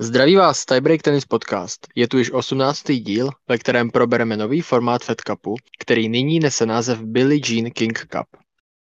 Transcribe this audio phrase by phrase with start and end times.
[0.00, 1.86] Zdraví vás Tiebreak Tennis Podcast.
[1.94, 2.82] Je tu již 18.
[2.92, 7.98] díl, ve kterém probereme nový formát Fed Cupu, který nyní nese název Billie Jean King
[7.98, 8.26] Cup.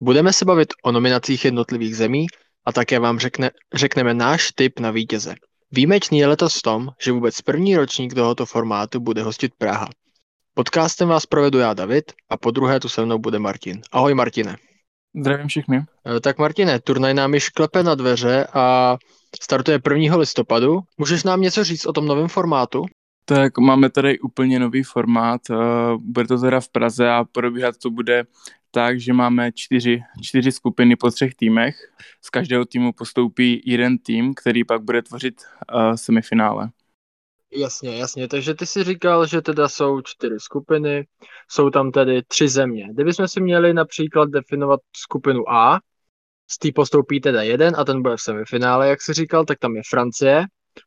[0.01, 2.27] Budeme se bavit o nominacích jednotlivých zemí
[2.65, 5.35] a také vám řekne, řekneme náš tip na vítěze.
[5.71, 9.89] Výjimečný je letos v tom, že vůbec první ročník tohoto formátu bude hostit Praha.
[10.53, 13.81] Podcastem vás provedu já David a po druhé tu se mnou bude Martin.
[13.91, 14.55] Ahoj Martine.
[15.19, 15.83] Zdravím všechny.
[16.15, 18.97] E, tak Martine, turnaj nám již klepe na dveře a
[19.41, 20.17] startuje 1.
[20.17, 20.79] listopadu.
[20.97, 22.85] Můžeš nám něco říct o tom novém formátu?
[23.25, 25.55] Tak máme tady úplně nový formát, e,
[25.97, 28.25] bude to teda v Praze a probíhat to bude
[28.71, 31.75] tak, že máme čtyři, čtyři skupiny po třech týmech.
[32.21, 35.41] Z každého týmu postoupí jeden tým, který pak bude tvořit
[35.73, 36.69] uh, semifinále.
[37.51, 38.27] Jasně, jasně.
[38.27, 41.07] Takže ty si říkal, že teda jsou čtyři skupiny,
[41.47, 42.87] jsou tam tedy tři země.
[42.93, 45.79] Kdybychom si měli například definovat skupinu A,
[46.51, 49.75] z té postoupí teda jeden a ten bude v semifinále, jak si říkal, tak tam
[49.75, 50.45] je Francie,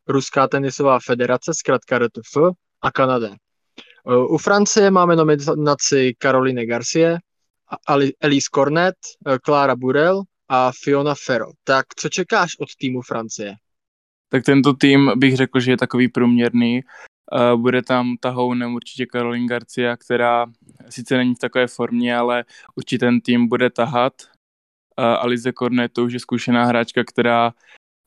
[0.08, 2.36] Ruská tenisová federace, zkrátka RTF
[2.82, 3.28] a Kanada.
[4.28, 7.18] U Francie máme nominaci Caroline Garcia,
[8.20, 8.94] Elise Cornet,
[9.44, 11.46] Clara Burel a Fiona Ferro.
[11.64, 13.56] Tak co čekáš od týmu Francie?
[14.32, 16.80] tak tento tým bych řekl, že je takový průměrný.
[17.32, 20.46] Uh, bude tam tahounem určitě Caroline Garcia, která
[20.88, 24.12] sice není v takové formě, ale určitě ten tým bude tahat.
[24.98, 25.52] Uh, Alize
[26.04, 27.52] už je zkušená hráčka, která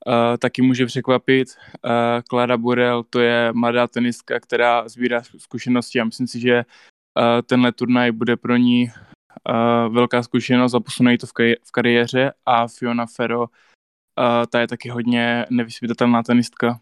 [0.07, 1.47] uh, taky může překvapit.
[1.85, 1.91] Uh,
[2.29, 7.71] Clara Burel to je mladá tenistka, která sbírá zkušenosti a myslím si, že uh, tenhle
[7.71, 8.91] turnaj bude pro ní
[9.49, 13.47] uh, velká zkušenost a posune to v, kari- v kariéře a Fiona Ferro
[14.17, 16.79] a ta je taky hodně nevyspytatelná tenistka.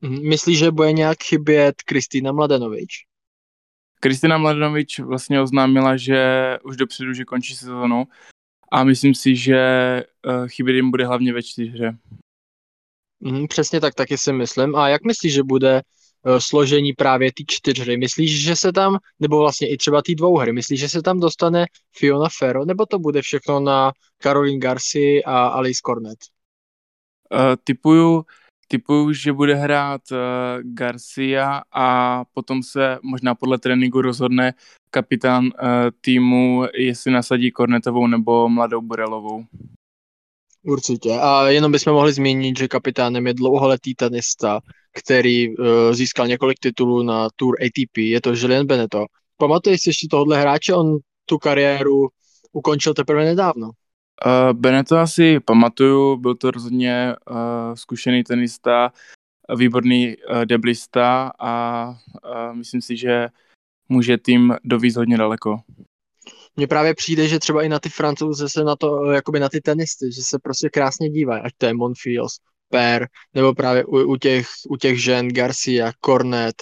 [0.00, 0.28] Mhm.
[0.28, 3.06] Myslíš, že bude nějak chybět Kristýna Mladenovič?
[4.00, 8.04] Kristýna Mladenovič vlastně oznámila, že už dopředu, že končí sezónu
[8.70, 11.98] a myslím si, že eh, chybět jim bude hlavně ve čtyřhře.
[13.20, 14.76] Mm, přesně tak, taky si myslím.
[14.76, 15.82] A jak myslíš, že bude
[16.26, 17.96] Eh, složení právě ty čtyřhry.
[17.96, 21.20] Myslíš, že se tam, nebo vlastně i třeba ty dvou hry, myslíš, že se tam
[21.20, 21.66] dostane
[21.96, 23.92] Fiona Ferro, nebo to bude všechno na
[24.22, 26.18] Caroline Garci a Alice Cornet?
[27.32, 28.24] Uh, typuju,
[28.70, 30.18] typuju, že bude hrát uh,
[30.62, 31.86] Garcia a
[32.34, 34.54] potom se možná podle tréninku rozhodne
[34.90, 35.50] kapitán uh,
[36.00, 39.44] týmu, jestli nasadí Kornetovou nebo Mladou Borelovou.
[40.62, 41.10] Určitě.
[41.12, 44.60] A jenom bychom mohli zmínit, že kapitánem je dlouholetý tenista,
[44.94, 49.04] který uh, získal několik titulů na Tour ATP, je to Julien Beneto.
[49.36, 50.74] Pamatuješ si ještě tohohle hráče?
[50.74, 52.08] On tu kariéru
[52.52, 53.70] ukončil teprve nedávno.
[54.26, 57.36] Uh, Beneto asi pamatuju, byl to rozhodně uh,
[57.74, 58.92] zkušený tenista,
[59.56, 63.28] výborný uh, deblista a uh, myslím si, že
[63.88, 65.56] může tým dovízt hodně daleko
[66.56, 69.60] mně právě přijde, že třeba i na ty francouze se na to, jakoby na ty
[69.60, 72.38] tenisty, že se prostě krásně dívají, ať to je Monfils,
[72.68, 76.54] Per, nebo právě u, u, těch, u těch žen Garcia, Cornet,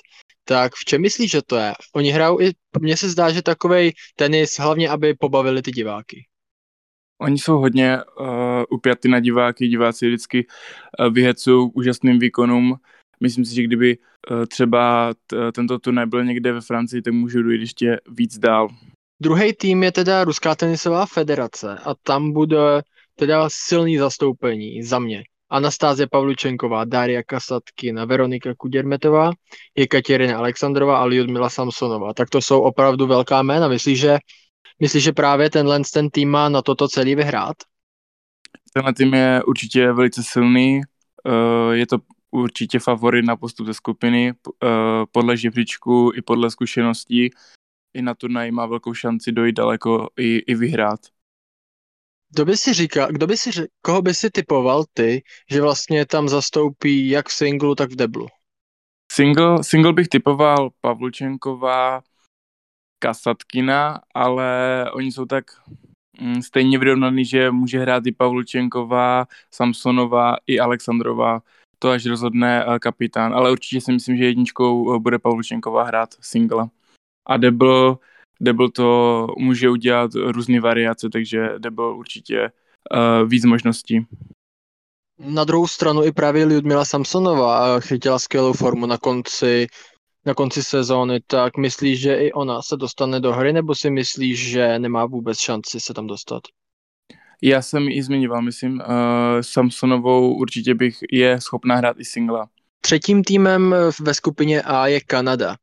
[0.45, 1.73] tak v čem myslíš, že to je?
[1.95, 6.27] Oni hrajou i, mně se zdá, že takovej tenis, hlavně aby pobavili ty diváky.
[7.21, 8.27] Oni jsou hodně uh,
[8.71, 12.77] upjatí na diváky, diváci vždycky uh, vyhecují úžasným výkonům.
[13.21, 17.43] Myslím si, že kdyby uh, třeba t- tento turnaj byl někde ve Francii, tak můžu
[17.43, 18.69] dojít ještě víc dál.
[19.23, 22.83] Druhý tým je teda Ruská tenisová federace a tam bude
[23.15, 25.23] teda silný zastoupení za mě.
[25.51, 29.31] Anastázie Pavlučenková, Daria Kasatkina, Veronika Kuděrmetová,
[29.77, 32.15] Jekaterina Alexandrová a Lyudmila Samsonová.
[32.15, 33.69] Tak to jsou opravdu velká jména.
[33.69, 34.19] Myslíš, že,
[34.81, 37.57] myslíš, že právě tenhle ten tým má na toto celý vyhrát?
[38.73, 40.81] Tenhle tým je určitě velice silný.
[41.27, 41.99] Eh, je to
[42.31, 44.69] určitě favorit na postup ze skupiny eh,
[45.13, 47.31] podle žebříčku i podle zkušeností
[47.95, 51.01] i na turnaji má velkou šanci dojít daleko i, i vyhrát.
[52.31, 53.51] Kdo by si říkal, kdo by si,
[53.83, 58.27] koho by si typoval ty, že vlastně tam zastoupí jak v singlu, tak v deblu?
[59.13, 62.03] Single, single bych typoval Pavlučenková,
[62.99, 65.45] Kasatkina, ale oni jsou tak
[66.21, 71.43] mm, stejně vyrovnaný, že může hrát i Pavlučenková, Samsonová i Alexandrová.
[71.79, 76.15] To až rozhodne eh, kapitán, ale určitě si myslím, že jedničkou eh, bude Pavlučenková hrát
[76.21, 76.69] single
[77.27, 77.97] a Double,
[78.41, 82.51] Double to může udělat různé variace, takže Double určitě
[82.93, 84.07] uh, víc možností.
[85.19, 89.67] Na druhou stranu i právě Ludmila Samsonová chytila skvělou formu na konci,
[90.27, 94.51] na konci sezóny, tak myslíš, že i ona se dostane do hry, nebo si myslíš,
[94.51, 96.43] že nemá vůbec šanci se tam dostat?
[97.43, 98.87] Já jsem ji zmiňoval, myslím, uh,
[99.41, 102.49] Samsonovou určitě bych je schopná hrát i singla.
[102.81, 105.57] Třetím týmem ve skupině A je Kanada.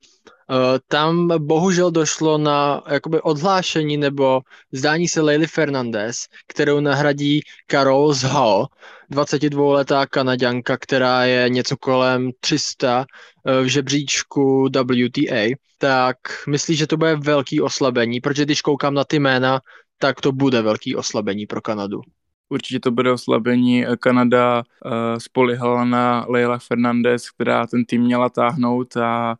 [0.50, 8.14] Uh, tam bohužel došlo na jakoby odhlášení nebo zdání se Leily Fernandez, kterou nahradí Carol
[8.14, 8.66] Zhao,
[9.12, 16.98] 22-letá kanaďanka, která je něco kolem 300 uh, v žebříčku WTA, tak myslíš, že to
[16.98, 19.60] bude velký oslabení, protože když koukám na ty jména,
[19.98, 22.02] tak to bude velký oslabení pro Kanadu.
[22.50, 23.86] Určitě to bude oslabení.
[24.00, 29.36] Kanada uh, spolehala na Leila Fernandez, která ten tým měla táhnout a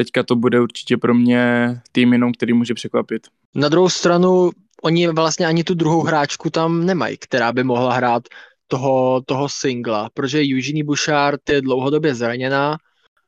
[0.00, 3.22] teďka to bude určitě pro mě tým jenom, který může překvapit.
[3.54, 4.50] Na druhou stranu,
[4.82, 8.22] oni vlastně ani tu druhou hráčku tam nemají, která by mohla hrát
[8.68, 12.76] toho, toho singla, protože Eugenie Bouchard je dlouhodobě zraněná,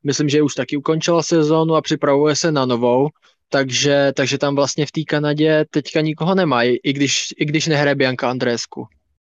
[0.05, 3.09] myslím, že už taky ukončila sezónu a připravuje se na novou,
[3.49, 7.95] takže, takže tam vlastně v té Kanadě teďka nikoho nemají, i když, i když nehraje
[7.95, 8.87] Bianca Andrésku.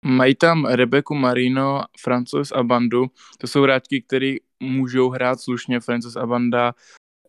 [0.05, 3.07] Mají tam Rebeku Marino, Francouz a Bandu.
[3.39, 5.81] To jsou hráčky, které můžou hrát slušně.
[5.81, 6.73] Francouz a Banda eh,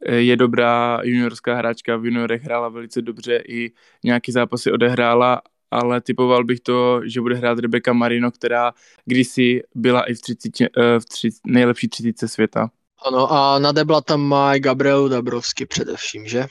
[0.07, 3.71] je dobrá juniorská hráčka, v juniorech hrála velice dobře i
[4.03, 5.41] nějaký zápasy odehrála,
[5.71, 8.73] ale typoval bych to, že bude hrát Rebeka Marino, která
[9.05, 12.69] kdysi byla i v, 30, eh, v 30, nejlepší 30 světa.
[13.05, 16.45] Ano a na debla tam má Gabriel Dabrovsky především, že?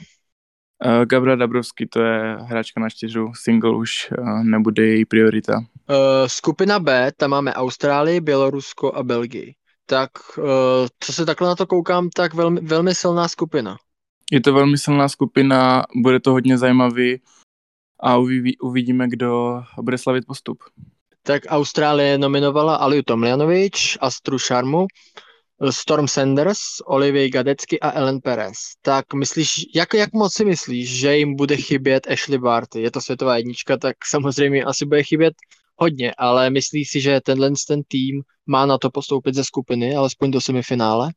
[0.85, 5.57] Uh, Gabriel Dabrovsky to je hráčka na čtyřu, single už uh, nebude její priorita.
[5.59, 5.95] Uh,
[6.27, 9.55] skupina B, tam máme Austrálii, Bělorusko a Belgii.
[9.89, 10.43] Tak uh,
[10.99, 13.77] co se takhle na to koukám, tak velmi, velmi silná skupina.
[14.31, 17.21] Je to velmi silná skupina, bude to hodně zajímavý
[17.99, 20.63] a uvidí, uvidíme, kdo bude slavit postup.
[21.23, 24.87] Tak Austrálie nominovala Aliu Tomljanovič, Astru Šarmu,
[25.69, 28.57] Storm Sanders, Olivia Gadecky a Ellen Perez.
[28.81, 32.81] Tak myslíš, jak, jak moc si myslíš, že jim bude chybět Ashley Barty?
[32.81, 35.33] Je to světová jednička, tak samozřejmě asi bude chybět
[35.79, 40.31] hodně, ale myslíš si, že tenhle ten tým má na to postoupit ze skupiny, alespoň
[40.31, 41.11] do semifinále?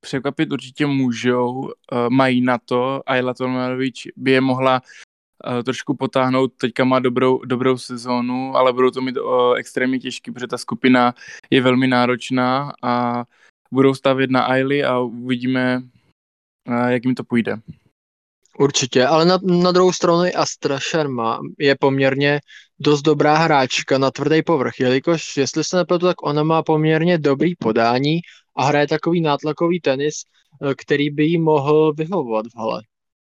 [0.00, 3.02] Překvapit určitě můžou, eh, mají na to.
[3.06, 4.82] Ayla Tomanovič by je mohla
[5.46, 6.52] uh, trošku potáhnout.
[6.56, 11.14] Teďka má dobrou, dobrou sezónu, ale budou to mít uh, extrémně těžký, protože ta skupina
[11.50, 13.24] je velmi náročná a
[13.72, 15.82] budou stavět na Ailey a uvidíme,
[16.88, 17.56] jak jim to půjde.
[18.58, 22.40] Určitě, ale na, na druhou stranu i Astra Sharma je poměrně
[22.80, 27.56] dost dobrá hráčka na tvrdý povrch, jelikož, jestli se nepletu, tak ona má poměrně dobrý
[27.56, 28.20] podání
[28.56, 30.14] a hraje takový nátlakový tenis,
[30.76, 32.82] který by jí mohl vyhovovat v hale.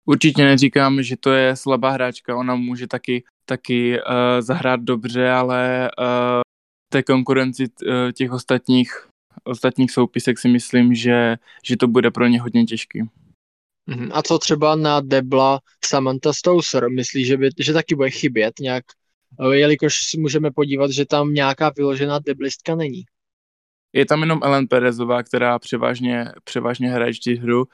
[0.07, 4.05] Určitě neříkám, že to je slabá hráčka, ona může taky, taky uh,
[4.41, 6.07] zahrát dobře, ale uh,
[6.89, 8.91] té konkurenci uh, těch ostatních,
[9.45, 13.03] ostatních soupisek si myslím, že, že to bude pro ně hodně těžký.
[13.87, 14.11] Mhm.
[14.13, 16.91] A co třeba na debla Samantha Stouser?
[16.91, 18.85] Myslíš, že, by, že taky bude chybět nějak,
[19.53, 23.03] jelikož si můžeme podívat, že tam nějaká vyložená deblistka není?
[23.93, 27.67] Je tam jenom Ellen Perezová, která převážně, převážně hraje hru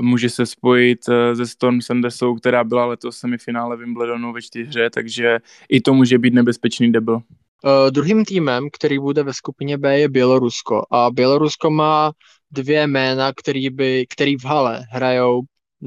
[0.00, 5.38] může se spojit se eh, Storm Sandersou, která byla letos semifinále Wimbledonu ve čtyřhře, takže
[5.68, 7.14] i to může být nebezpečný debl.
[7.14, 10.86] Uh, druhým týmem, který bude ve skupině B, je Bělorusko.
[10.90, 12.12] A Bělorusko má
[12.50, 15.42] dvě jména, který, by, který v hale hrajou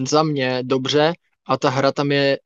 [0.07, 1.13] za mě dobře
[1.47, 2.37] a ta hra tam je,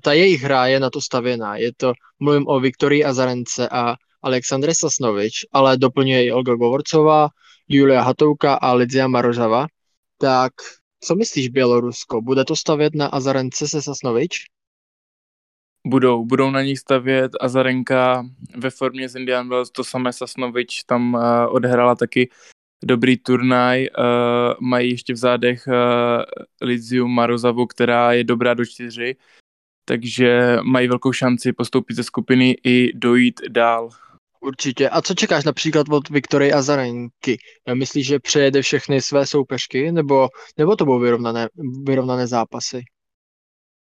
[0.00, 1.56] ta jejich hra je na to stavěná.
[1.56, 7.28] Je to, mluvím o Viktorii Azarence a Aleksandre Sasnovič, ale doplňuje i Olga Govorcová,
[7.68, 9.66] Julia Hatouka a Lidia Marožava.
[10.18, 10.52] Tak
[11.00, 12.22] co myslíš Bělorusko?
[12.22, 14.44] Bude to stavět na Azarence se Sasnovič?
[15.86, 18.26] Budou, budou na nich stavět Azarenka
[18.56, 21.20] ve formě z Indian Wells, to samé Sasnovič tam uh,
[21.54, 22.30] odehrála taky
[22.84, 24.04] dobrý turnaj, uh,
[24.60, 25.74] mají ještě v zádech uh,
[26.60, 29.16] Liziu Marozavu, která je dobrá do čtyři,
[29.88, 33.88] takže mají velkou šanci postoupit ze skupiny i dojít dál.
[34.40, 34.88] Určitě.
[34.88, 37.38] A co čekáš například od Viktory Azarenky?
[37.74, 40.28] Myslíš, že přejede všechny své soupeřky, nebo,
[40.58, 41.48] nebo to budou vyrovnané,
[41.84, 42.84] vyrovnané zápasy?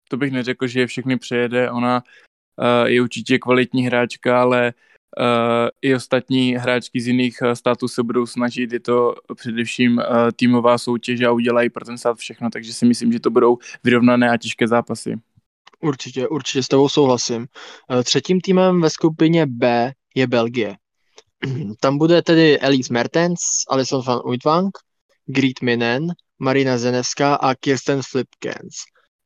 [0.10, 1.72] To bych neřekl, že je všechny přejede.
[1.72, 4.74] Ona uh, je určitě kvalitní hráčka, ale
[5.20, 8.74] uh, i ostatní hráčky z jiných uh, států se budou snažit.
[8.74, 10.04] Je to především uh,
[10.36, 14.30] týmová soutěž a udělají pro ten stát všechno, takže si myslím, že to budou vyrovnané
[14.30, 15.16] a těžké zápasy.
[15.84, 17.48] Určitě, určitě s tebou souhlasím.
[18.04, 20.76] Třetím týmem ve skupině B je Belgie.
[21.80, 24.78] Tam bude tedy Elise Mertens, Alison van Uitvank,
[25.26, 26.08] Grit Minen,
[26.40, 28.76] Marina Zenevská a Kirsten Flipkens.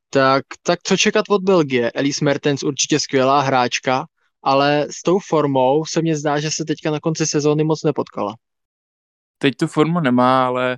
[0.10, 1.92] Tak, tak co čekat od Belgie?
[1.92, 4.06] Elise Mertens určitě skvělá hráčka,
[4.44, 8.36] ale s tou formou se mně zdá, že se teďka na konci sezóny moc nepotkala.
[9.38, 10.78] Teď tu formu nemá, ale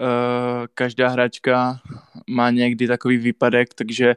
[0.00, 1.80] uh, každá hráčka
[2.30, 4.14] má někdy takový výpadek, takže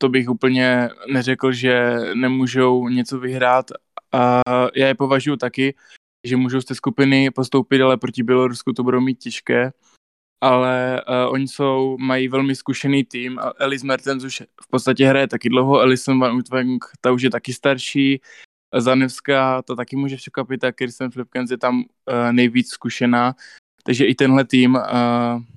[0.00, 3.70] to bych úplně neřekl, že nemůžou něco vyhrát
[4.12, 4.42] a
[4.74, 5.74] já je považuji taky,
[6.24, 9.72] že můžou z té skupiny postoupit, ale proti Bělorusku to budou mít těžké.
[10.40, 15.28] ale uh, oni jsou, mají velmi zkušený tým a Ellis Mertens už v podstatě hraje
[15.28, 18.20] taky dlouho, Alison Van Utwang, ta už je taky starší,
[18.74, 23.34] Zanevská to taky může překvapit a Kirsten Flipkens je tam uh, nejvíc zkušená,
[23.88, 24.82] takže i tenhle tým uh,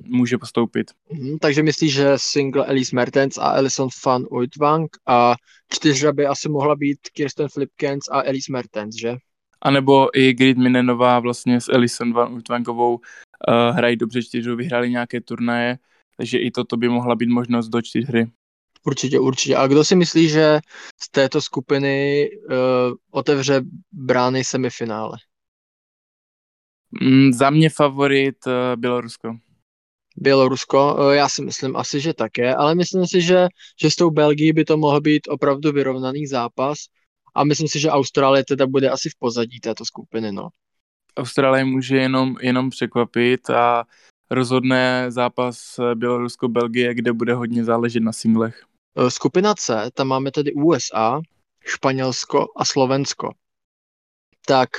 [0.03, 0.91] může postoupit.
[1.09, 5.35] Mm, takže myslíš, že single Elise Mertens a Alison van Uitwang a
[5.73, 9.15] čtyřra by asi mohla být Kirsten Flipkens a Elise Mertens, že?
[9.61, 14.89] A nebo i Grid Minenová vlastně s Alison van Uitwangovou uh, hrají dobře čtyřu, vyhráli
[14.89, 15.77] nějaké turnaje,
[16.17, 18.31] takže i toto by mohla být možnost do čtyřhry.
[18.85, 19.55] Určitě, určitě.
[19.55, 20.59] A kdo si myslí, že
[21.03, 22.55] z této skupiny uh,
[23.11, 23.61] otevře
[23.91, 25.17] brány semifinále?
[27.01, 29.37] Mm, za mě favorit uh, Bělorusko.
[30.17, 33.47] Bělorusko, uh, já si myslím asi, že také, ale myslím si, že,
[33.81, 36.77] že s tou Belgií by to mohl být opravdu vyrovnaný zápas
[37.35, 40.49] a myslím si, že Austrálie teda bude asi v pozadí této skupiny, no.
[41.17, 43.83] Austrálie může jenom, jenom překvapit a
[44.29, 48.65] rozhodne zápas Bělorusko-Belgie, kde bude hodně záležet na singlech.
[48.97, 51.21] Eh, skupina C, tam máme tedy USA,
[51.65, 53.29] Španělsko a Slovensko.
[54.45, 54.69] Tak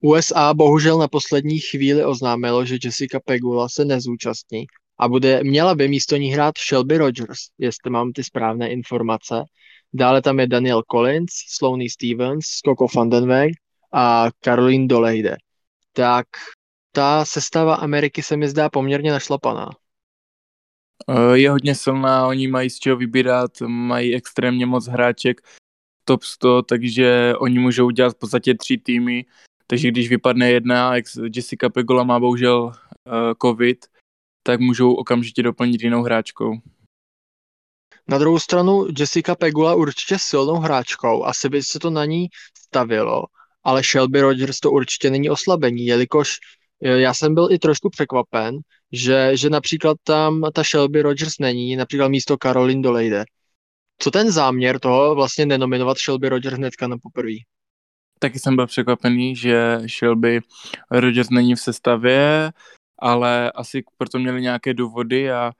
[0.00, 4.66] USA bohužel na poslední chvíli oznámilo, že Jessica Pegula se nezúčastní
[4.98, 9.44] a bude, měla by místo ní hrát Shelby Rogers, jestli mám ty správné informace.
[9.92, 13.52] Dále tam je Daniel Collins, Sloane Stevens, Coco Vandenweg
[13.92, 15.36] a Caroline Dolejde.
[15.92, 16.26] Tak
[16.92, 19.70] ta sestava Ameriky se mi zdá poměrně našlapaná.
[21.08, 25.40] Eh, je hodně silná, oni mají z čeho vybírat, mají extrémně moc hráček
[26.04, 29.24] top 100, takže oni můžou udělat v podstatě tři týmy,
[29.70, 32.72] takže když vypadne jedna, jak Jessica Pegola má bohužel uh,
[33.42, 33.86] covid,
[34.42, 36.52] tak můžou okamžitě doplnit jinou hráčkou.
[38.08, 42.26] Na druhou stranu Jessica Pegula určitě silnou hráčkou, asi by se to na ní
[42.58, 43.24] stavilo,
[43.64, 46.36] ale Shelby Rogers to určitě není oslabení, jelikož
[46.84, 48.58] eh, já jsem byl i trošku překvapen,
[48.92, 53.24] že, že například tam ta Shelby Rogers není, například místo Caroline Dolejde.
[53.98, 57.36] Co ten záměr toho vlastně nenominovat Shelby Rogers hnedka na poprvé?
[58.18, 60.40] Taky jsem byl překvapený, že Shelby
[60.90, 62.52] Rogers není v sestavě,
[62.98, 65.52] ale asi proto měli nějaké důvody a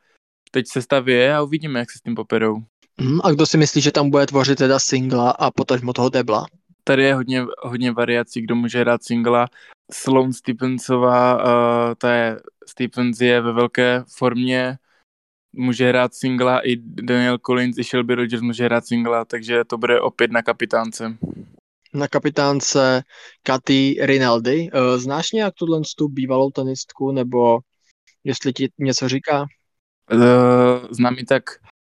[0.50, 2.56] teď v sestavě je a uvidíme, jak se s tím poperou.
[3.00, 6.46] Hmm, a kdo si myslí, že tam bude tvořit teda singla a potažmo toho debla?
[6.84, 9.46] Tady je hodně, hodně variací, kdo může hrát singla.
[9.92, 14.78] Sloan Stevensová, uh, ta je, Stevens je ve velké formě,
[15.52, 20.00] může hrát singla, i Daniel Collins, i Shelby Rogers může hrát singla, takže to bude
[20.00, 21.16] opět na kapitánce.
[21.94, 23.02] Na kapitánce
[23.42, 24.70] Katy Rinaldi.
[24.74, 27.58] Uh, znáš nějak tuhle tu bývalou tenistku, nebo
[28.24, 29.46] jestli ti něco říká?
[30.12, 31.44] Uh, znám ji tak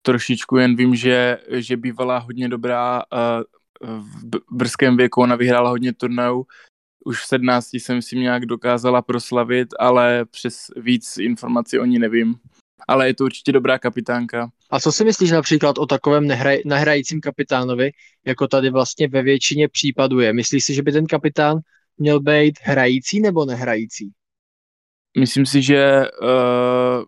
[0.02, 3.44] trošičku, jen vím, že, že bývala hodně dobrá uh,
[3.82, 6.46] v brzkém věku, ona vyhrála hodně turnajů,
[7.06, 12.36] už v 17 jsem si nějak dokázala proslavit, ale přes víc informací o ní nevím.
[12.88, 14.50] Ale je to určitě dobrá kapitánka.
[14.70, 17.92] A co si myslíš například o takovém nehraj, nehrajícím kapitánovi,
[18.26, 20.34] jako tady vlastně ve většině případů je?
[20.34, 21.58] Myslíš si, že by ten kapitán
[21.98, 24.12] měl být hrající nebo nehrající?
[25.18, 27.04] Myslím si, že uh,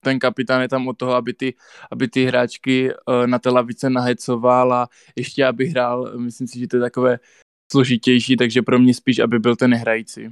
[0.00, 1.54] ten kapitán je tam od toho, aby ty,
[1.90, 6.18] aby ty hráčky uh, na té lavice nahecoval a ještě aby hrál.
[6.18, 7.18] Myslím si, že to je takové
[7.72, 10.28] složitější, takže pro mě spíš, aby byl ten nehrající.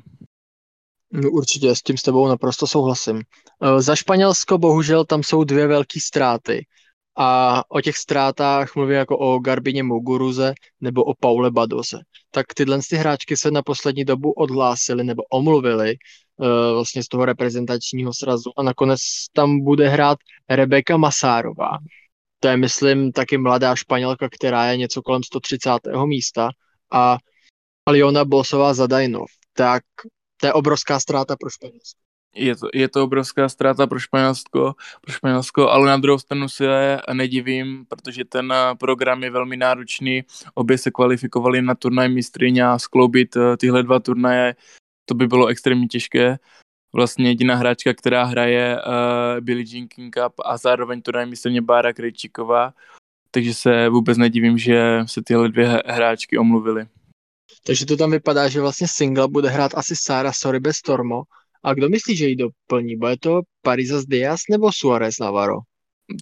[1.12, 3.22] No, určitě, s tím s tebou naprosto souhlasím.
[3.62, 6.66] E, za Španělsko bohužel tam jsou dvě velké ztráty.
[7.20, 11.98] A o těch ztrátách mluví jako o Garbině Muguruze nebo o Paule Badoze.
[12.30, 15.96] Tak tyhle ty hráčky se na poslední dobu odhlásily nebo omluvily
[16.36, 19.00] uh, vlastně z toho reprezentačního srazu a nakonec
[19.32, 20.18] tam bude hrát
[20.50, 21.78] Rebeka Masárová.
[22.40, 25.70] To je, myslím, taky mladá Španělka, která je něco kolem 130.
[26.04, 26.50] místa
[26.92, 27.18] a
[27.86, 29.30] Aliona Bosová Zadajnov.
[29.52, 29.82] Tak
[30.40, 32.00] to je obrovská ztráta pro Španělsko.
[32.34, 36.98] Je to, je to obrovská ztráta pro Španělsko, pro Španělsko, ale na druhou stranu se
[37.12, 40.22] nedivím, protože ten program je velmi náročný.
[40.54, 44.54] Obě se kvalifikovali na turnaj mistryně a skloubit eh, tyhle dva turnaje,
[45.04, 46.38] to by bylo extrémně těžké.
[46.92, 51.92] Vlastně jediná hráčka, která hraje uh, Billie Jean King Cup a zároveň turnaj mistrně Bára
[51.92, 52.72] Krejčíková,
[53.30, 56.86] takže se vůbec nedivím, že se tyhle dvě hráčky omluvily.
[57.66, 61.22] Takže to tam vypadá, že vlastně single bude hrát asi Sara Soribes Stormo.
[61.62, 62.96] A kdo myslí, že ji doplní?
[62.96, 65.58] Bude to Parisas Diaz nebo Suarez Navarro?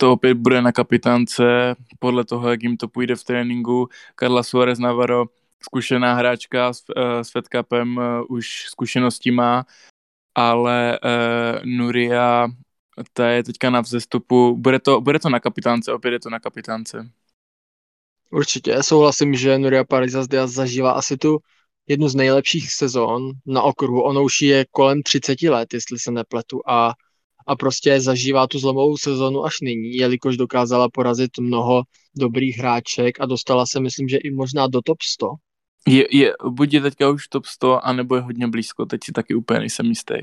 [0.01, 3.89] To opět bude na kapitánce, podle toho, jak jim to půjde v tréninku.
[4.15, 5.27] Karla Suarez Navarro,
[5.63, 9.67] zkušená hráčka s, uh, s Fed Cupem, uh, už zkušenosti má,
[10.35, 12.49] ale uh, Nuria
[13.13, 14.57] ta je teďka na vzestupu.
[14.57, 17.11] Bude to, bude to na kapitánce, opět je to na kapitánce.
[18.37, 21.39] Určitě, souhlasím, že Nuria Parizas Diaz zažívá asi tu
[21.89, 24.03] jednu z nejlepších sezon na okruhu.
[24.03, 26.61] Ono už je kolem 30 let, jestli se nepletu.
[26.69, 26.93] A,
[27.47, 31.83] a prostě zažívá tu zlomovou sezonu až nyní, jelikož dokázala porazit mnoho
[32.17, 35.27] dobrých hráček a dostala se, myslím, že i možná do top 100.
[35.89, 39.35] Je, je, buď je teďka už top 100, anebo je hodně blízko, teď si taky
[39.35, 40.15] úplně nejsem jistý.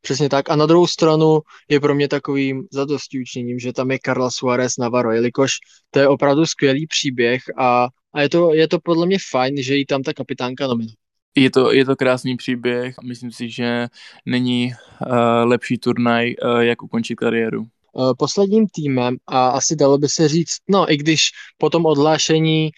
[0.00, 0.50] Přesně tak.
[0.50, 4.76] A na druhou stranu je pro mě takovým zadosti učením, že tam je Carla Suarez
[4.78, 5.52] Navarro, jelikož
[5.90, 9.76] to je opravdu skvělý příběh a, a je, to, je to podle mě fajn, že
[9.76, 10.94] jí tam ta kapitánka nominuje.
[11.36, 13.86] Je to, je to krásný příběh a myslím si, že
[14.26, 14.72] není
[15.06, 17.60] uh, lepší turnaj, uh, jak ukončit kariéru.
[17.92, 22.70] Uh, posledním týmem a asi dalo by se říct, no i když po tom odhlášení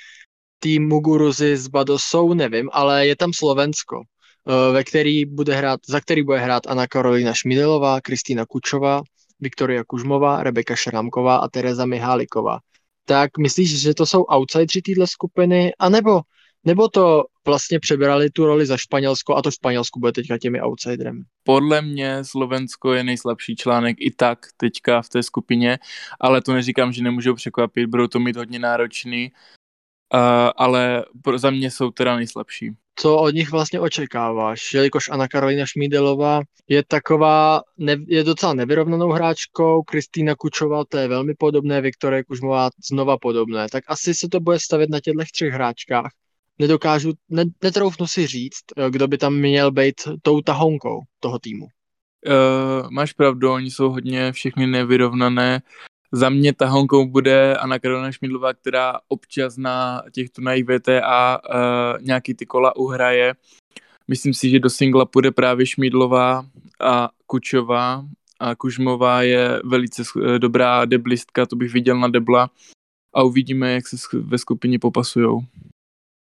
[0.59, 4.03] tým Muguruzy z Badosou, nevím, ale je tam Slovensko.
[4.49, 9.03] Eh, ve který bude hrát, za který bude hrát Anna Karolina Šmidelová, Kristýna Kučová,
[9.41, 12.59] Viktoria Kužmová, Rebeka Šrámková a Tereza Miháliková.
[13.05, 16.21] Tak myslíš, že to jsou outsideri téhle skupiny, anebo
[16.65, 21.23] nebo to vlastně přebrali tu roli za Španělsko a to Španělsko bude teďka těmi outsiderem?
[21.45, 25.79] Podle mě Slovensko je nejslabší článek i tak teďka v té skupině,
[26.21, 29.33] ale to neříkám, že nemůžou překvapit, budou to mít hodně náročný,
[30.15, 30.21] uh,
[30.57, 32.71] ale pro, za mě jsou teda nejslabší
[33.01, 39.11] co od nich vlastně očekáváš, jelikož Anna Karolina Šmídelová je taková, ne, je docela nevyrovnanou
[39.11, 44.41] hráčkou, Kristýna Kučová to je velmi podobné, Viktorie Kužmová znova podobné, tak asi se to
[44.41, 46.11] bude stavět na těchto třech hráčkách.
[46.59, 51.67] Nedokážu, ne, netroufnu si říct, kdo by tam měl být tou tahonkou toho týmu.
[52.27, 55.63] Uh, máš pravdu, oni jsou hodně všechny nevyrovnané.
[56.13, 62.35] Za mě tahonkou bude Anna Karolina Šmidlová, která občas na těch turnajích VTA uh, nějaký
[62.35, 63.35] ty kola uhraje.
[64.09, 66.47] Myslím si, že do singla půjde právě Šmídlová
[66.81, 68.05] a Kučová
[68.41, 72.51] a Kužmová je velice eh, dobrá deblistka, to bych viděl na debla
[73.15, 75.41] a uvidíme, jak se ve skupině popasujou.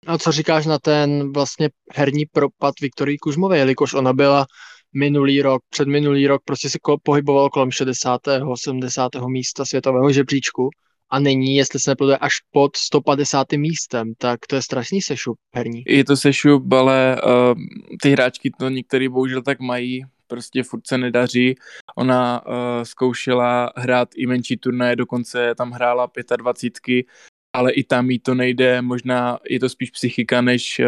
[0.06, 4.46] A co říkáš na ten vlastně herní propad Viktorii Kužmové, jelikož ona byla
[4.94, 8.20] minulý rok, před minulý rok prostě se pohyboval kolem 60.
[8.62, 9.10] 70.
[9.28, 10.70] místa světového žebříčku
[11.10, 13.52] a není, jestli se nepletu, až pod 150.
[13.52, 15.82] místem, tak to je strašný sešup herní.
[15.86, 17.58] Je to sešup, ale uh,
[18.02, 21.54] ty hráčky to některý bohužel tak mají, prostě furt se nedaří.
[21.96, 27.06] Ona uh, zkoušela hrát i menší turnaje, dokonce tam hrála 25,
[27.52, 30.86] ale i tam jí to nejde, možná je to spíš psychika než uh,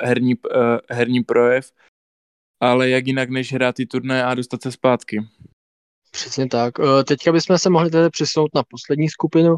[0.00, 1.70] herní, uh, herní projev
[2.60, 5.20] ale jak jinak než hrát ty turné a dostat se zpátky.
[6.10, 6.74] Přesně tak.
[6.80, 9.54] Eh, teďka bychom se mohli tedy přesunout na poslední skupinu,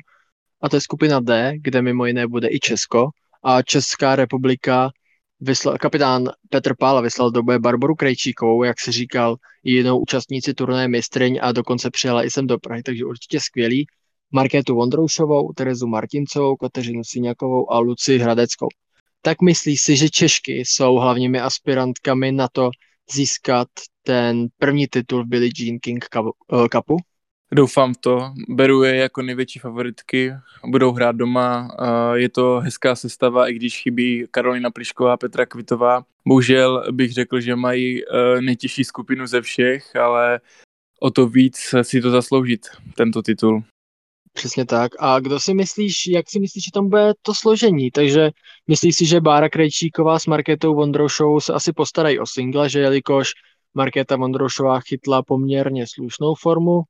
[0.62, 3.08] a to je skupina D, kde mimo jiné bude i Česko.
[3.42, 4.90] A Česká republika
[5.40, 10.88] vyslal, kapitán Petr Pála vyslal do boje Barboru Krejčíkovou, jak si říkal, jinou účastníci turnaje
[10.88, 13.86] mistryň a dokonce přijela i sem do Prahy, takže určitě skvělý.
[14.34, 18.68] Markétu Vondroušovou, Terezu Martincovou, Kateřinu Siňakovou a Luci Hradeckou.
[19.22, 22.70] Tak myslíš si, že Češky jsou hlavními aspirantkami na to,
[23.12, 23.68] získat
[24.02, 26.96] ten první titul v Billie Jean King eh, Cupu?
[27.54, 28.32] Doufám v to.
[28.48, 30.32] Beru je jako největší favoritky.
[30.66, 31.68] Budou hrát doma.
[32.14, 36.04] Je to hezká sestava, i když chybí Karolina Plišková a Petra Kvitová.
[36.26, 40.40] Bohužel bych řekl, že mají eh, nejtěžší skupinu ze všech, ale
[41.00, 43.64] o to víc si to zasloužit, tento titul.
[44.32, 44.92] Přesně tak.
[44.98, 47.90] A kdo si myslíš, jak si myslíš, že tam bude to složení?
[47.90, 48.30] Takže
[48.66, 53.30] myslíš si, že Bára Krejčíková s Marketou Vondroušovou se asi postarají o single, že jelikož
[53.74, 56.82] Markéta Vondroušová chytla poměrně slušnou formu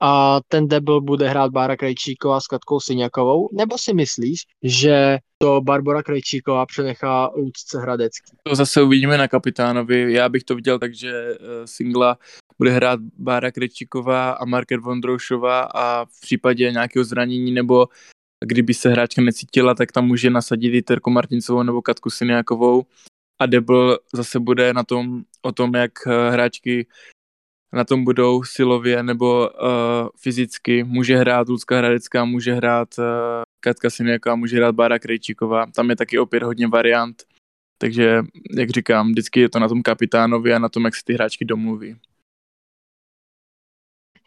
[0.00, 3.48] a ten debl bude hrát Bára Krejčíková s Katkou Syňakovou?
[3.52, 8.36] Nebo si myslíš, že to Barbara Krejčíková přenechá Lucce Hradecký?
[8.42, 10.12] To zase uvidíme na kapitánovi.
[10.12, 12.18] Já bych to viděl tak, že eh, singla
[12.60, 17.88] bude hrát Bára Krejčíková a Market Vondroušová a v případě nějakého zranění nebo
[18.44, 22.84] kdyby se hráčka necítila, tak tam může nasadit i Terku Martincovou nebo Katku Syniakovou
[23.40, 26.86] a Debl zase bude na tom, o tom, jak eh, hráčky
[27.72, 30.84] na tom budou silově nebo uh, fyzicky.
[30.84, 33.04] Může hrát Lucka Hradecká, může hrát uh,
[33.60, 35.66] Katka Syniaková, může hrát Bára Krejčíková.
[35.66, 37.22] Tam je taky opět hodně variant.
[37.78, 38.22] Takže,
[38.56, 41.44] jak říkám, vždycky je to na tom kapitánovi a na tom, jak se ty hráčky
[41.44, 41.96] domluví.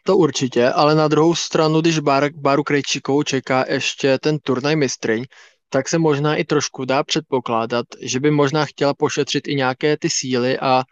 [0.06, 5.24] To určitě, ale na druhou stranu, když Bar, Baru Krejčíkovou čeká ještě ten turnaj mistryň,
[5.68, 10.10] tak se možná i trošku dá předpokládat, že by možná chtěla pošetřit i nějaké ty
[10.10, 10.82] síly a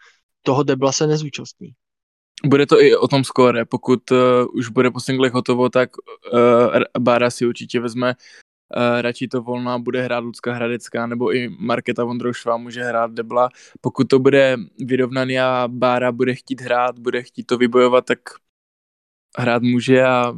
[0.43, 1.69] toho debla se nezúčastní.
[2.47, 3.65] Bude to i o tom skóre.
[3.65, 4.19] Pokud uh,
[4.55, 5.91] už bude po singlech hotovo, tak
[6.33, 8.15] uh, Bára si určitě vezme
[8.77, 13.49] uh, radši to volná, bude hrát Lucka Hradecká, nebo i Marketa Vondroušová může hrát Debla.
[13.81, 18.19] Pokud to bude vyrovnaný a Bára bude chtít hrát, bude chtít to vybojovat, tak
[19.39, 20.33] hrát může a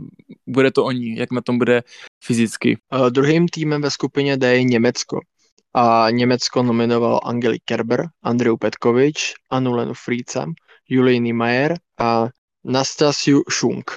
[0.46, 1.83] bude to oni, jak na tom bude
[2.24, 2.78] fyzicky.
[2.92, 5.20] Uh, druhým týmem ve skupině D je Německo.
[5.74, 10.46] A Německo nominovalo Angeli Kerber, Andreu Petkovič, Anu Lenu Frica,
[10.88, 12.28] Julii Mayer a
[12.64, 13.90] Nastasiu Šunk.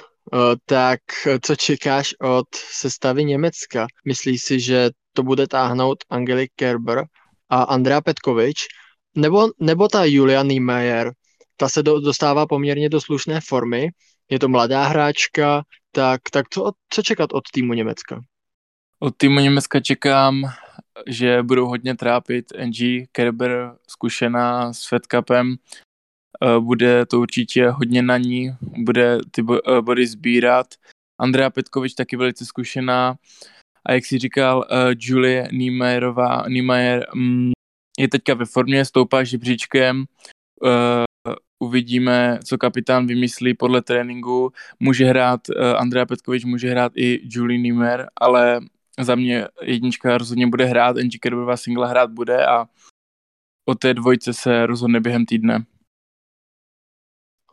[0.66, 1.00] Tak
[1.42, 3.88] co čekáš od sestavy Německa?
[4.06, 7.06] Myslíš si, že to bude táhnout Angelik Kerber
[7.50, 8.68] a Andrea Petkovič,
[9.16, 11.12] nebo, nebo ta Julia Niemeyer,
[11.58, 13.90] ta se do, dostává poměrně do slušné formy,
[14.30, 18.22] je to mladá hráčka, tak, tak co, co čekat od týmu Německa?
[19.00, 20.42] Od týmu Německa čekám,
[21.08, 28.02] že budou hodně trápit NG Kerber, zkušená s Fed Cupem, eh, bude to určitě hodně
[28.02, 30.68] na ní, bude ty eh, body sbírat.
[31.20, 33.16] Andrea Petkovič taky velice zkušená
[33.86, 37.52] a jak si říkal, uh, Julie Niemeyerová, Niemeyer um,
[38.00, 40.06] je teďka ve formě, stoupá žebříčkem,
[41.60, 44.52] uvidíme, co kapitán vymyslí podle tréninku.
[44.80, 48.60] Může hrát, uh, Andrea Petkovič může hrát i Julie Niemeyer, ale
[49.00, 52.66] za mě jednička rozhodně bude hrát, Angie Kerberová singla hrát bude a
[53.66, 55.66] o té dvojce se rozhodne během týdne.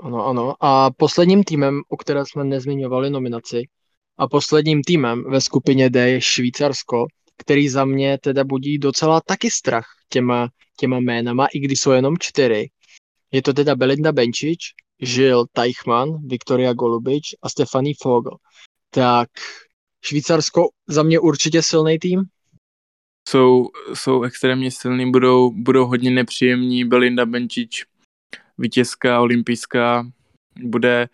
[0.01, 0.55] Ano, ano.
[0.61, 3.63] A posledním týmem, o kterém jsme nezmiňovali nominaci,
[4.19, 9.51] a posledním týmem ve skupině D je Švýcarsko, který za mě teda budí docela taky
[9.51, 12.71] strach těma, těma jménama, i když jsou jenom čtyři.
[13.35, 14.59] Je to teda Belinda Benčič,
[15.03, 18.37] Žil Teichmann, Viktoria Golubič a Stefany Fogel.
[18.91, 19.29] Tak
[20.05, 22.23] Švýcarsko za mě určitě silný tým.
[23.29, 26.85] Jsou, jsou extrémně silní, budou, budou hodně nepříjemní.
[26.85, 27.85] Belinda Benčič,
[28.59, 30.07] vítězka olympijská,
[30.61, 31.09] bude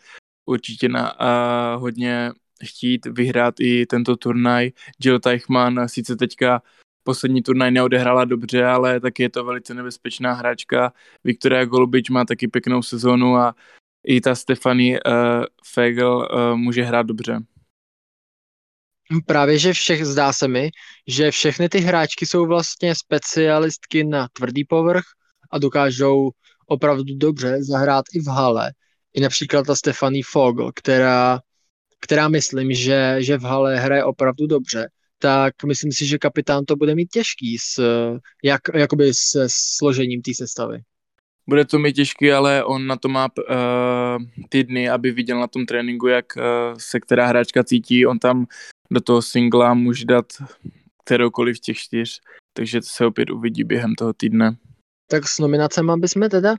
[0.47, 2.33] určitě na uh, hodně
[2.65, 4.71] chtít vyhrát i tento turnaj.
[5.05, 6.63] Jill Teichmann sice teďka
[7.03, 10.93] poslední turnaj neodehrála dobře, ale taky je to velice nebezpečná hráčka.
[11.25, 13.55] Viktoria Golubič má taky pěknou sezonu a
[14.07, 15.13] i ta Stefany uh,
[15.73, 17.39] Fegel uh, může hrát dobře.
[19.27, 20.71] Právě, že všech, zdá se mi,
[21.09, 25.05] že všechny ty hráčky jsou vlastně specialistky na tvrdý povrch
[25.51, 26.31] a dokážou
[26.67, 28.73] opravdu dobře zahrát i v hale.
[29.15, 31.41] I například ta Stefany Fogel, která
[32.01, 34.89] která myslím, že, že v hale hraje opravdu dobře,
[35.23, 37.83] tak myslím si, že kapitán to bude mít těžký s,
[38.45, 40.83] jak, jakoby s složením té sestavy.
[41.49, 45.47] Bude to mít těžký, ale on na to má uh, ty dny, aby viděl na
[45.47, 46.43] tom tréninku, jak uh,
[46.79, 48.07] se která hráčka cítí.
[48.07, 48.47] On tam
[48.91, 50.27] do toho singla může dát
[51.05, 52.21] kteroukoliv těch čtyř,
[52.53, 54.57] takže to se opět uvidí během toho týdne.
[55.11, 56.55] Tak s nominacemi bychom teda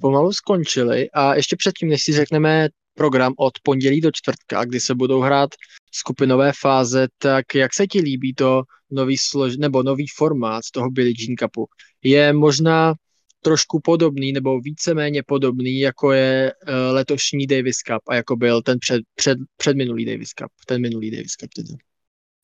[0.00, 2.68] pomalu skončili a ještě předtím, než si řekneme
[3.00, 5.50] program od pondělí do čtvrtka, kdy se budou hrát
[5.92, 11.14] skupinové fáze, tak jak se ti líbí to nový slož, nebo nový formát toho Billie
[11.18, 11.66] Jean Cupu?
[12.04, 12.94] Je možná
[13.40, 18.78] trošku podobný nebo víceméně podobný, jako je uh, letošní Davis Cup a jako byl ten
[18.78, 21.78] před, před, předminulý Davis Cup, ten minulý Davis Cup teda.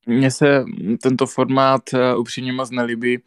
[0.07, 0.64] Mně se
[1.03, 3.19] tento formát uh, upřímně moc nelíbí.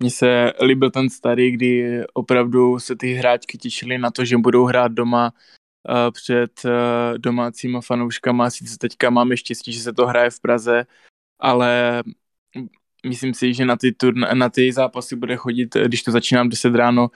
[0.00, 4.64] Mně se líbil ten starý, kdy opravdu se ty hráčky těšily na to, že budou
[4.64, 5.32] hrát doma
[6.10, 6.62] před
[7.16, 8.50] domácíma fanouškama.
[8.50, 10.86] Sice teďka máme štěstí, že se to hraje v Praze,
[11.38, 12.02] ale
[13.06, 16.74] myslím si, že na ty, turn- na ty zápasy bude chodit, když to začínám 10
[16.74, 17.10] ráno,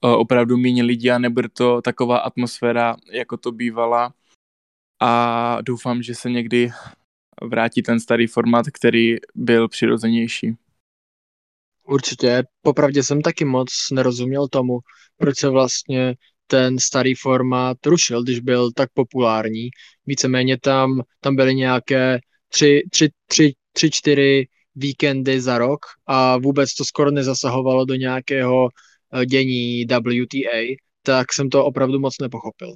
[0.00, 4.14] opravdu méně lidí a nebude to taková atmosféra, jako to bývala.
[5.00, 6.70] A doufám, že se někdy
[7.42, 10.56] vrátí ten starý formát, který byl přirozenější.
[11.84, 12.44] Určitě.
[12.62, 14.78] Popravdě jsem taky moc nerozuměl tomu,
[15.16, 16.14] proč se vlastně
[16.46, 19.68] ten starý formát rušil, když byl tak populární.
[20.06, 26.74] Víceméně tam, tam byly nějaké tři, tři, tři, tři, čtyři víkendy za rok a vůbec
[26.74, 28.68] to skoro nezasahovalo do nějakého
[29.12, 32.74] eh, dění WTA, tak jsem to opravdu moc nepochopil.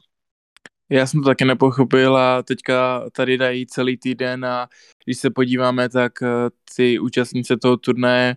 [0.89, 4.69] Já jsem to taky nepochopil a teďka tady dají celý týden a
[5.05, 6.27] když se podíváme, tak eh,
[6.77, 8.37] ty účastnice toho turnaje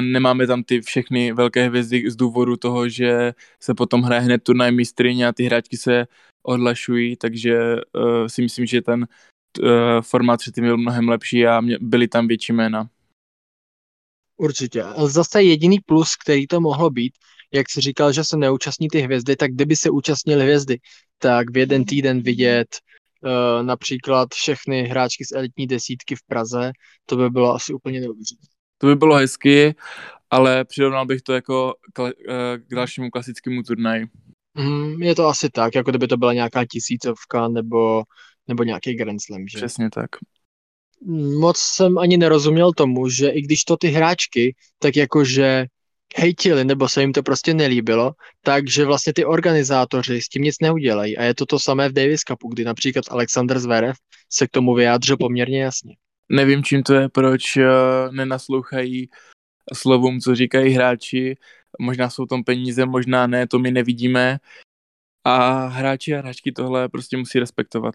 [0.00, 4.72] nemáme tam ty všechny velké hvězdy z důvodu toho, že se potom hraje hned turnaj
[4.72, 6.06] mistrině a ty hráčky se
[6.42, 9.06] odlašují, takže uh, si myslím, že ten
[9.62, 9.68] uh,
[10.00, 12.88] formát předtím byl mnohem lepší a mě, byly tam větší jména.
[14.36, 14.84] Určitě.
[15.06, 17.12] Zase jediný plus, který to mohlo být,
[17.52, 20.78] jak jsi říkal, že se neúčastní ty hvězdy, tak kdyby se účastnili hvězdy,
[21.18, 22.68] tak v jeden týden vidět
[23.24, 26.72] uh, například všechny hráčky z elitní desítky v Praze,
[27.06, 28.57] to by bylo asi úplně neuvěřitelné.
[28.78, 29.74] To by bylo hezky,
[30.30, 34.06] ale přirovnal bych to jako k, eh, k dalšímu klasickému turnaji.
[34.54, 38.02] Mm, je to asi tak, jako kdyby to byla nějaká tisícovka nebo,
[38.48, 39.58] nebo nějaký Grand Slam, že?
[39.58, 40.10] Přesně tak.
[41.40, 45.66] Moc jsem ani nerozuměl tomu, že i když to ty hráčky, tak jakože
[46.16, 48.12] hejtili, nebo se jim to prostě nelíbilo,
[48.42, 51.16] takže vlastně ty organizátoři s tím nic neudělají.
[51.16, 53.96] A je to to samé v Davis Cupu, kdy například Alexander Zverev
[54.32, 55.94] se k tomu vyjádřil poměrně jasně.
[56.28, 57.64] Nevím, čím to je, proč uh,
[58.10, 59.08] nenaslouchají
[59.74, 61.36] slovům, co říkají hráči.
[61.80, 64.38] Možná jsou tam peníze, možná ne, to my nevidíme.
[65.24, 67.94] a hráči a hráčky tohle prostě musí respektovat.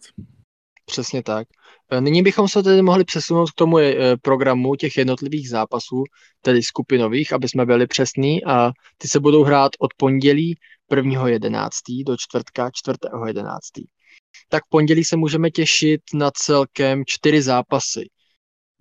[0.86, 1.48] Přesně tak.
[1.92, 6.04] E, nyní bychom se tedy mohli přesunout k tomu e, programu těch jednotlivých zápasů,
[6.42, 10.58] tedy skupinových, aby jsme byli přesní a ty se budou hrát od pondělí
[10.92, 12.04] 1.11.
[12.06, 13.58] do čtvrtka 4.11.
[14.50, 18.10] Tak v pondělí se můžeme těšit na celkem čtyři zápasy.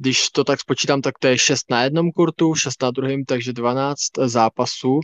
[0.03, 3.53] Když to tak spočítám, tak to je 6 na jednom kurtu, 6 na druhém, takže
[3.53, 5.01] 12 zápasů.
[5.01, 5.03] E,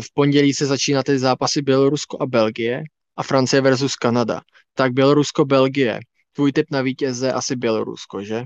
[0.00, 2.82] v pondělí se začíná tedy zápasy Bělorusko a Belgie
[3.16, 4.40] a Francie versus Kanada.
[4.74, 6.00] Tak Bělorusko-Belgie.
[6.32, 8.44] Tvůj tip na vítěze asi Bělorusko, že?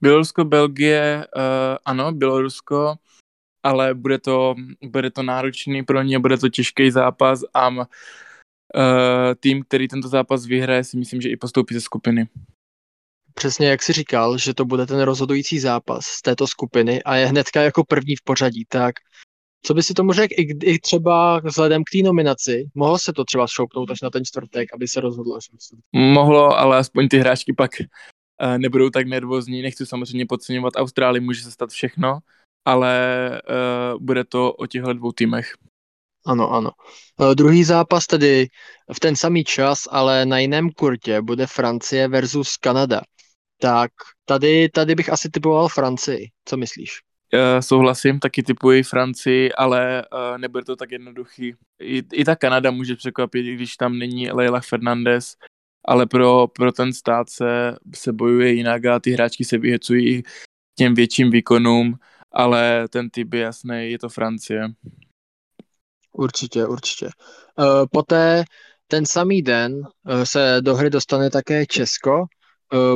[0.00, 1.42] Bělorusko-Belgie, uh,
[1.84, 2.94] ano, Bělorusko,
[3.62, 7.84] ale bude to, bude to náročný pro ně, bude to těžký zápas a uh,
[9.40, 12.28] tým, který tento zápas vyhraje, si myslím, že i postoupí ze skupiny.
[13.34, 17.26] Přesně jak si říkal, že to bude ten rozhodující zápas z této skupiny a je
[17.26, 18.94] hnedka jako první v pořadí, tak
[19.62, 23.24] co by si tomu řekl, i, i třeba vzhledem k té nominaci, mohlo se to
[23.24, 25.38] třeba šoupnout až na ten čtvrtek, aby se rozhodlo
[25.92, 31.42] Mohlo, ale aspoň ty hráčky pak uh, nebudou tak nervózní, nechci samozřejmě podceňovat Austrálii, může
[31.42, 32.18] se stát všechno,
[32.64, 33.30] ale
[33.94, 35.54] uh, bude to o těchto dvou týmech.
[36.26, 36.70] Ano, ano.
[37.20, 38.48] Uh, druhý zápas tedy
[38.92, 43.00] v ten samý čas, ale na jiném kurtě bude Francie versus Kanada.
[43.60, 43.90] Tak
[44.24, 46.28] tady, tady bych asi typoval Francii.
[46.44, 46.90] Co myslíš?
[47.34, 51.54] Uh, souhlasím, taky typuji Francii, ale uh, nebude to tak jednoduchý.
[51.82, 55.36] I, I ta Kanada může překvapit, když tam není Leila Fernandez,
[55.84, 60.22] ale pro, pro ten stát se, se bojuje jinak a ty hráčky se vyhecují
[60.78, 61.94] těm větším výkonům,
[62.32, 64.68] ale ten typ je jasný, je to Francie.
[66.12, 67.06] Určitě, určitě.
[67.58, 68.44] Uh, poté
[68.88, 72.24] ten samý den uh, se do hry dostane také Česko,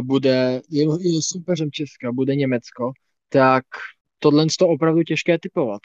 [0.00, 2.92] bude, je, je soupeřem Česka, bude Německo,
[3.28, 3.64] tak
[4.18, 5.80] tohle to opravdu těžké typovat.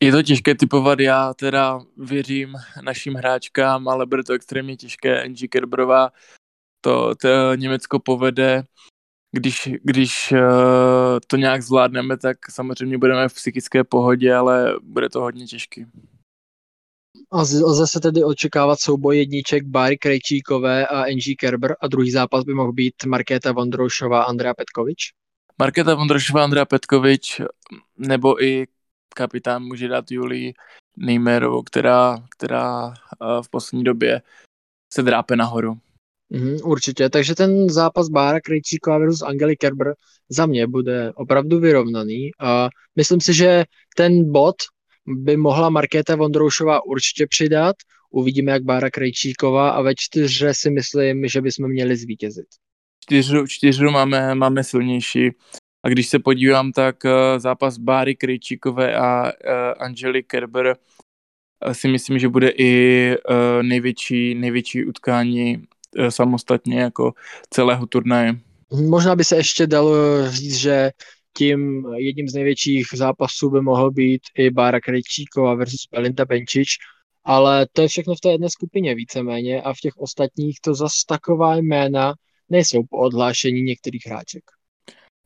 [0.00, 5.22] Je to těžké typovat, já teda věřím našim hráčkám, ale bude to extrémně těžké.
[5.22, 6.10] Angie Kerberová
[6.80, 8.62] to, to Německo povede.
[9.32, 10.38] Když, když uh,
[11.26, 15.84] to nějak zvládneme, tak samozřejmě budeme v psychické pohodě, ale bude to hodně těžké.
[17.32, 22.44] A lze se tedy očekávat souboj jedniček Bary Krejčíkové a Angie Kerber a druhý zápas
[22.44, 25.12] by mohl být Markéta Vondroušová a Andrea Petkovič?
[25.58, 27.40] Markéta Vondrošová, Andrea Petkovič,
[27.98, 28.66] nebo i
[29.14, 30.54] kapitán může dát Julii
[30.96, 34.22] Nejmerovou, která, která eh, v poslední době
[34.92, 35.78] se drápe nahoru.
[36.30, 39.94] Mm, určitě, takže ten zápas Bára Krejčíková versus Angely Kerber
[40.28, 43.64] za mě bude opravdu vyrovnaný a myslím si, že
[43.96, 44.56] ten bod
[45.08, 47.76] by mohla Markéta Vondroušová určitě přidat.
[48.10, 52.46] Uvidíme, jak Bára Krejčíková a ve čtyřře si myslím, že bychom měli zvítězit
[53.08, 55.30] čtyřu, čtyřu máme, máme silnější.
[55.82, 59.30] A když se podívám, tak uh, zápas Báry Krejčíkové a uh,
[59.78, 60.76] Angely Kerber
[61.66, 63.14] uh, si myslím, že bude i
[63.62, 65.62] největší, největší utkání
[66.08, 67.12] samostatně jako
[67.50, 68.38] celého turnaje.
[68.88, 69.94] Možná by se ještě dalo
[70.30, 70.90] říct, že
[71.38, 76.68] tím jedním z největších zápasů by mohl být i Bára Krejčíková versus Belinda Benčič,
[77.24, 81.04] ale to je všechno v té jedné skupině víceméně a v těch ostatních to zas
[81.04, 82.14] taková jména
[82.48, 84.42] nejsou po odhlášení některých hráček.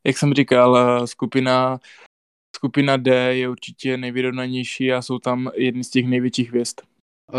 [0.06, 1.78] Jak jsem říkal, skupina,
[2.56, 6.74] skupina D je určitě nejvyrovnanější a jsou tam jedny z těch největších hvězd.
[7.34, 7.38] Uh,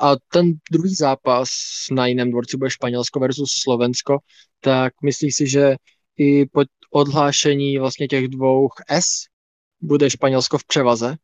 [0.00, 1.48] a ten druhý zápas
[1.92, 4.18] na jiném dvorci bude Španělsko versus Slovensko,
[4.60, 5.76] tak myslíš si, že
[6.16, 9.04] i po odhlášení vlastně těch dvou S
[9.80, 11.16] bude Španělsko v převaze?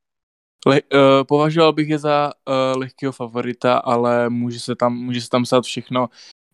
[0.67, 5.29] Le, uh, považoval bych je za uh, lehkého favorita, ale může se tam, může se
[5.29, 6.09] tam stát všechno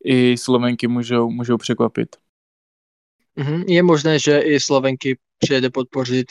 [0.04, 2.16] i Slovenky můžou, můžou překvapit.
[3.38, 3.64] Mm-hmm.
[3.68, 6.26] Je možné, že i Slovenky přijede podpořit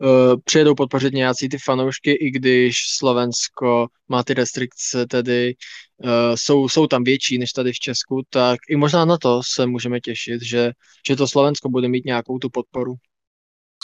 [0.00, 5.54] uh, přijedou podpořit nějací ty fanoušky, i když Slovensko má ty restrikce, tedy
[6.04, 9.66] uh, jsou, jsou tam větší než tady v Česku, tak i možná na to se
[9.66, 10.72] můžeme těšit, že,
[11.08, 12.94] že to Slovensko bude mít nějakou tu podporu.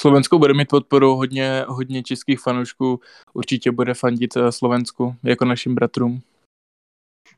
[0.00, 3.00] Slovensko bude mít podporu, hodně, hodně českých fanoušků
[3.34, 6.20] určitě bude fandit eh, Slovensku jako našim bratrům.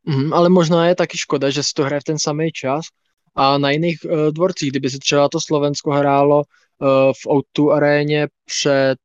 [0.05, 2.85] Mm, ale možná je taky škoda, že se to hraje v ten samý čas
[3.35, 6.43] a na jiných uh, dvorcích, kdyby se třeba to Slovensko hrálo
[7.13, 8.99] v O2 aréně před,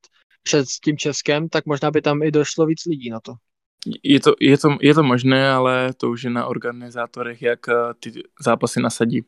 [0.44, 3.34] před tím Českem, tak možná by tam i došlo víc lidí na to.
[4.04, 7.74] Je to, je to, je to možné, ale to už je na organizátorech, jak uh,
[8.00, 9.22] ty zápasy nasadí.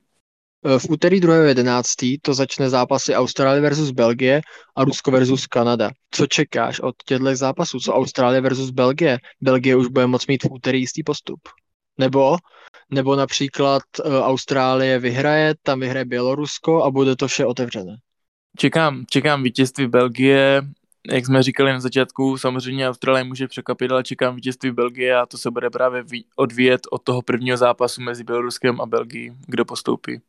[0.78, 2.18] V úterý 2.11.
[2.22, 4.42] to začne zápasy Austrálie versus Belgie
[4.76, 5.92] a Rusko versus Kanada.
[6.12, 7.80] Co čekáš od těchto zápasů?
[7.80, 9.18] Co Austrálie versus Belgie?
[9.42, 11.40] Belgie už bude moct mít v úterý jistý postup.
[11.98, 12.38] Nebo,
[12.92, 17.98] nebo například uh, Austrálie vyhraje, tam vyhraje Bělorusko a bude to vše otevřené.
[18.58, 20.62] Čekám, čekám vítězství Belgie,
[21.12, 25.38] jak jsme říkali na začátku, samozřejmě Austrálie může překvapit, ale čekám vítězství Belgie a to
[25.38, 26.04] se bude právě
[26.36, 30.22] odvíjet od toho prvního zápasu mezi Běloruskem a Belgií, kdo postoupí.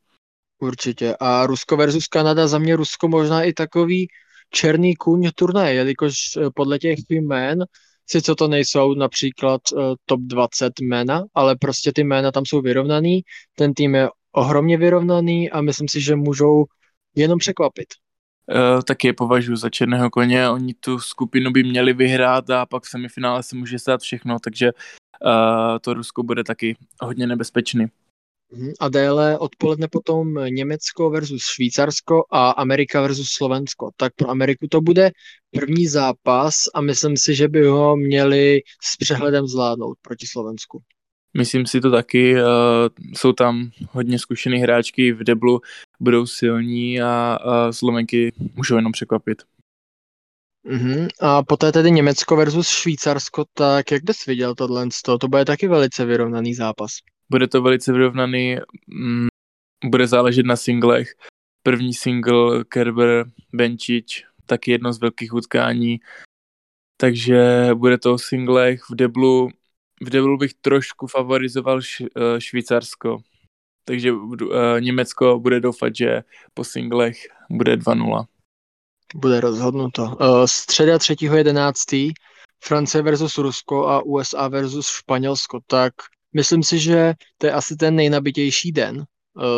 [0.63, 1.17] Určitě.
[1.21, 4.09] A Rusko versus Kanada, za mě Rusko možná i takový
[4.51, 7.65] černý kůň turnaje, jelikož eh, podle těch jmén,
[8.11, 13.23] sice to nejsou například uh, top 20 jména, ale prostě ty jména tam jsou vyrovnaný,
[13.55, 16.65] ten tým je ohromně vyrovnaný a myslím si, že můžou
[17.15, 17.87] jenom překvapit.
[18.51, 22.83] Uh, taky je považuji za černého koně, oni tu skupinu by měli vyhrát a pak
[22.83, 27.87] v semifinále se může stát všechno, takže uh, to Rusko bude taky hodně nebezpečný.
[28.53, 28.73] Mhm.
[28.81, 33.91] A déle odpoledne potom Německo versus Švýcarsko a Amerika versus Slovensko.
[33.97, 35.11] Tak pro Ameriku to bude
[35.51, 40.83] první zápas a myslím si, že by ho měli s přehledem zvládnout proti Slovensku.
[41.37, 42.43] Myslím si to taky, uh,
[43.17, 45.61] jsou tam hodně zkušený hráčky v deblu,
[46.01, 49.43] budou silní a uh, Slovenky můžou jenom překvapit.
[50.67, 51.09] Uh-huh.
[51.21, 54.89] A poté tedy Německo versus Švýcarsko, tak jak bys viděl tohle?
[55.21, 56.91] To bude taky velice vyrovnaný zápas.
[57.31, 59.29] Bude to velice vyrovnaný, mm,
[59.85, 61.15] bude záležet na singlech.
[61.63, 66.01] První single Kerber Benčič, taky jedno z velkých utkání.
[66.97, 69.51] Takže bude to o singlech v deblu.
[70.03, 73.19] V deblu bych trošku favorizoval š, eh, Švýcarsko.
[73.85, 74.37] Takže uh,
[74.81, 76.23] Německo bude doufat, že
[76.55, 77.17] po singlech
[77.51, 78.25] bude 2-0.
[79.15, 80.03] Bude rozhodnuto.
[80.03, 82.13] Uh, středa 3.11.
[82.65, 85.61] Francie versus Rusko a USA versus Španělsko.
[85.67, 85.93] Tak
[86.33, 89.05] Myslím si, že to je asi ten nejnabitější den uh,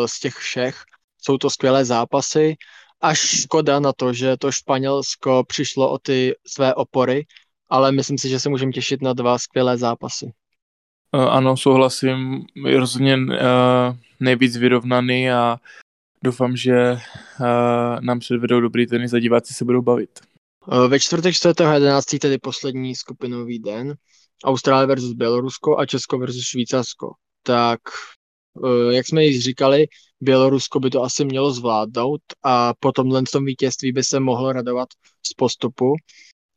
[0.05, 0.83] z těch všech.
[1.21, 2.55] Jsou to skvělé zápasy.
[3.01, 7.25] Až škoda na to, že to Španělsko přišlo o ty své opory,
[7.73, 10.25] ale myslím si, že se můžeme těšit na dva skvělé zápasy.
[11.11, 12.45] Uh, ano, souhlasím.
[12.65, 13.33] Je rozhodně uh,
[14.19, 15.57] nejvíc vyrovnaný a
[16.23, 20.09] doufám, že uh, nám předvedou dobrý tenis a diváci se budou bavit.
[20.87, 22.19] Ve čtvrtek 4.11.
[22.19, 23.95] tedy poslední skupinový den
[24.43, 27.13] Austrálie versus Bělorusko a Česko versus Švýcarsko.
[27.43, 27.79] Tak,
[28.65, 29.87] eh, jak jsme již říkali,
[30.21, 34.89] Bělorusko by to asi mělo zvládnout a po tomhle tom vítězství by se mohlo radovat
[35.25, 35.95] z postupu.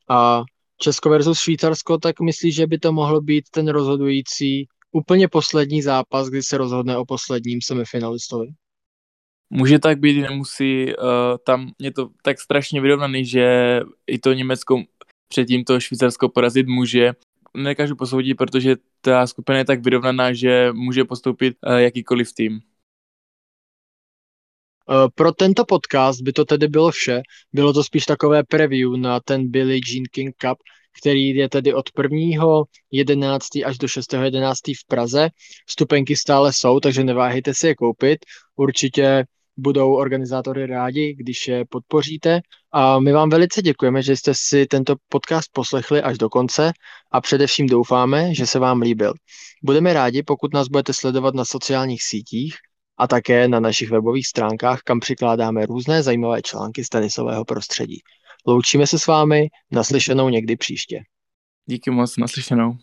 [0.08, 0.42] A
[0.78, 6.28] Česko versus Švýcarsko, tak myslí, že by to mohlo být ten rozhodující úplně poslední zápas,
[6.28, 8.46] kdy se rozhodne o posledním semifinalistovi.
[9.50, 10.86] Může tak být, nemusí.
[10.86, 10.92] Uh,
[11.46, 14.82] tam je to tak strašně vyrovnaný, že i to Německo
[15.28, 17.12] předtím to Švýcarsko porazit může
[17.56, 22.60] nekážu posoudit, protože ta skupina je tak vyrovnaná, že může postoupit uh, jakýkoliv tým.
[24.90, 27.22] Eh, pro tento podcast by to tedy bylo vše.
[27.52, 30.58] Bylo to spíš takové preview na ten Billie Jean King Cup,
[30.98, 33.66] který je tedy od 1.11.
[33.66, 34.74] až do 6.11.
[34.74, 35.28] v Praze.
[35.66, 38.18] Vstupenky stále jsou, takže neváhejte si je koupit.
[38.56, 39.24] Určitě
[39.56, 42.40] budou organizátory rádi, když je podpoříte.
[42.72, 46.72] A my vám velice děkujeme, že jste si tento podcast poslechli až do konce
[47.12, 49.12] a především doufáme, že se vám líbil.
[49.62, 52.54] Budeme rádi, pokud nás budete sledovat na sociálních sítích
[52.98, 58.00] a také na našich webových stránkách, kam přikládáme různé zajímavé články z tenisového prostředí.
[58.46, 61.00] Loučíme se s vámi, naslyšenou někdy příště.
[61.66, 62.76] Díky moc, naslyšenou.